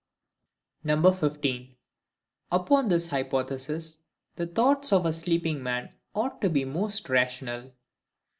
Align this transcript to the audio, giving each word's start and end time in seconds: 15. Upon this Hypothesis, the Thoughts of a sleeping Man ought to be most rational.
15. 0.85 1.75
Upon 2.51 2.87
this 2.87 3.09
Hypothesis, 3.09 3.99
the 4.35 4.47
Thoughts 4.47 4.91
of 4.91 5.05
a 5.05 5.13
sleeping 5.13 5.61
Man 5.61 5.93
ought 6.15 6.41
to 6.41 6.49
be 6.49 6.65
most 6.65 7.07
rational. 7.07 7.73